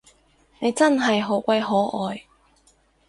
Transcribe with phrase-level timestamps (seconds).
[0.57, 1.67] 你真係好鬼可
[2.07, 2.23] 愛